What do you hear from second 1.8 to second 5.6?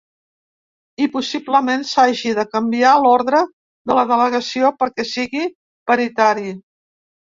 s’hagi de canviar l’ordre de la delegació perquè sigui